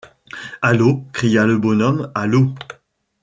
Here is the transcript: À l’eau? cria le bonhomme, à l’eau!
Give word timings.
À 0.63 0.73
l’eau? 0.73 1.03
cria 1.13 1.45
le 1.45 1.59
bonhomme, 1.59 2.11
à 2.15 2.25
l’eau! 2.25 2.55